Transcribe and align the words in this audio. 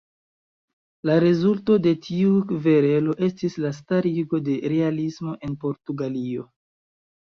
La 1.09 1.17
rezulto 1.23 1.75
de 1.83 1.93
tiu 2.07 2.33
kverelo 2.53 3.15
estis 3.31 3.61
la 3.69 3.75
starigo 3.83 4.43
de 4.51 4.59
realismo 4.77 5.41
en 5.47 5.59
Portugalio. 5.69 6.53